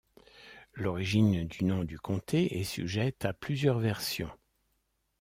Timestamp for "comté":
1.99-2.57